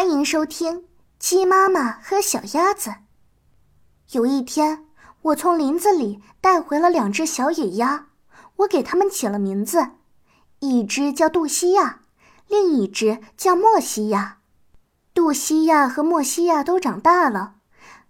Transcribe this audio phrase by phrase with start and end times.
[0.00, 0.78] 欢迎收听
[1.18, 2.88] 《鸡妈妈和小鸭子》。
[4.12, 4.86] 有一天，
[5.20, 8.06] 我从林子里带回了两只小野鸭，
[8.56, 9.90] 我给它们起了名字，
[10.60, 12.00] 一只叫杜西亚，
[12.48, 14.38] 另一只叫莫西亚。
[15.12, 17.56] 杜西亚和莫西亚都长大了，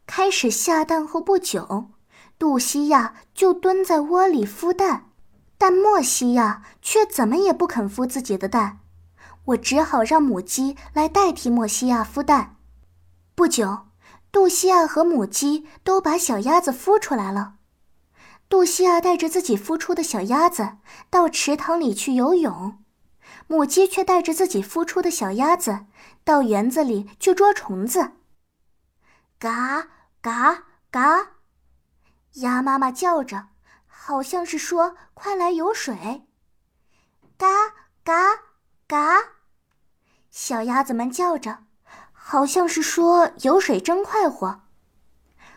[0.07, 1.91] 开始下蛋后不久，
[2.39, 5.11] 杜西亚就蹲在窝里孵蛋，
[5.59, 8.79] 但莫西亚却怎么也不肯孵自己的蛋。
[9.51, 12.57] 我只好让母鸡来代替莫西亚孵蛋。
[13.35, 13.89] 不久，
[14.31, 17.55] 杜西亚和母鸡都把小鸭子孵出来了。
[18.49, 20.77] 杜西亚带着自己孵出的小鸭子
[21.09, 22.83] 到池塘里去游泳，
[23.47, 25.87] 母鸡却带着自己孵出的小鸭子
[26.25, 28.13] 到园子里去捉虫子。
[29.39, 29.89] 嘎
[30.21, 31.29] 嘎嘎，
[32.35, 33.49] 鸭妈妈叫着，
[33.87, 36.27] 好像是说：“快来游水。”
[37.39, 37.47] 嘎。
[40.51, 41.59] 小鸭子们叫着，
[42.11, 44.63] 好像是说游水真快活。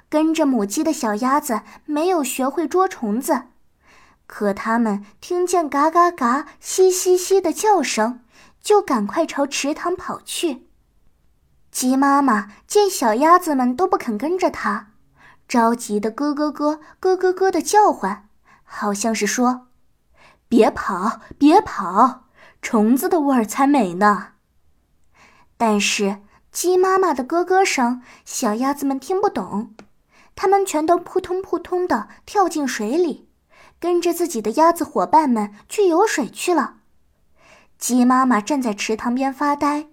[0.07, 3.45] 跟着母鸡的小鸭子没有学会捉虫子，
[4.27, 8.19] 可它们听见嘎嘎嘎、嘻嘻嘻的叫声，
[8.61, 10.67] 就赶快朝池塘跑去。
[11.71, 14.89] 鸡妈妈见小鸭子们都不肯跟着它，
[15.47, 18.29] 着急的咯咯咯、咯咯咯的叫唤，
[18.63, 19.69] 好像是说
[20.47, 22.25] ：“别跑，别跑！”
[22.61, 24.32] 虫子的味儿才美呢。
[25.65, 26.17] 但是
[26.51, 29.73] 鸡妈妈的咯咯声，小鸭子们听不懂，
[30.35, 33.29] 它们全都扑通扑通的跳进水里，
[33.79, 36.79] 跟着自己的鸭子伙伴们去游水去了。
[37.77, 39.87] 鸡妈妈站在池塘边发呆，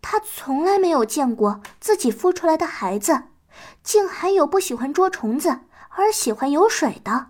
[0.00, 3.22] 它从来没有见过自己孵出来的孩子，
[3.84, 5.60] 竟还有不喜欢捉虫子
[5.90, 7.28] 而喜欢游水的。